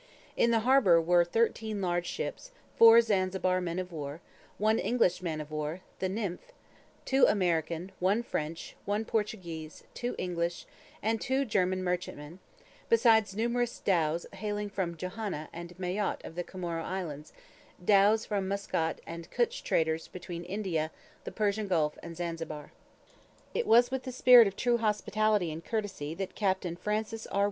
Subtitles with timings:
[0.35, 4.19] In the harbor were thirteen large ships, four Zanzibar men of war,
[4.57, 6.53] one English man of war the 'Nymphe,'
[7.05, 10.65] two American, one French, one Portuguese, two English,
[11.03, 12.39] and two German merchantmen,
[12.89, 17.31] besides numerous dhows hailing from Johanna and Mayotte of the Comoro Islands,
[17.85, 20.89] dhows from Muscat and Cutch traders between India,
[21.25, 22.71] the Persian Gulf, and Zanzibar.
[23.53, 26.65] It was with the spirit of true hospitality and courtesy that Capt.
[26.79, 27.39] Francis R.